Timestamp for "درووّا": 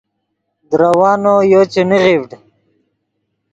0.69-1.11